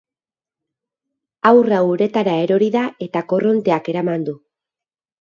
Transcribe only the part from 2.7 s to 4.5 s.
da eta korronteak eraman du.